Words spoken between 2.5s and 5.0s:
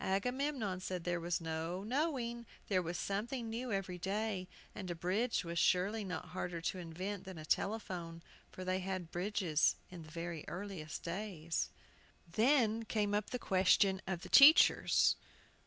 There was something new every day, and a